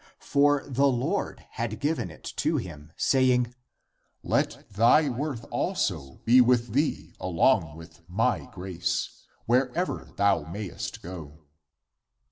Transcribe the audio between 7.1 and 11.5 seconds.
along with my grace, wherever thou mayest go."